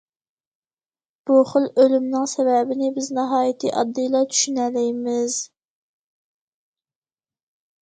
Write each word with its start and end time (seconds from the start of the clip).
بۇ 1.29 1.35
خىل 1.49 1.67
ئۆلۈمنىڭ 1.83 2.25
سەۋەبىنى 2.31 2.89
بىز 2.97 3.11
ناھايىتى 3.19 3.75
ئاددىيلا 3.83 4.23
چۈشىنەلەيمىز. 4.33 5.39